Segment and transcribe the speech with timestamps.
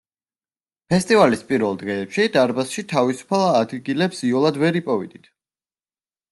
[0.93, 5.33] ფესტივალის პირველ დღეებში, დარბაზში თავისუფალ ადგილებს იოლად ვერ იპოვიდით.